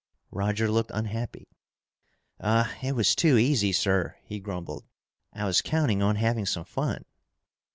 [0.31, 1.47] Roger looked unhappy.
[2.39, 4.83] "Ah, it was too easy, sir," he grumbled.
[5.31, 7.05] "I was counting on having some fun."